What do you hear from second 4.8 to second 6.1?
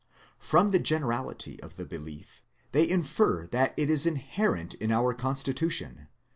our constitution